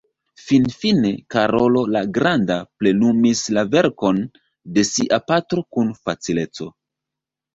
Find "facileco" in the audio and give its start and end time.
6.07-6.71